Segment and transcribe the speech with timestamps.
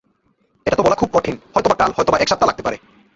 [0.65, 2.77] এটা তো বলা খুব কঠিন, হয়তোবা কাল হয়তোবা এক সপ্তাহ লাগতে পারে।